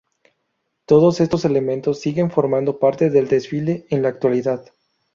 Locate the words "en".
3.91-4.01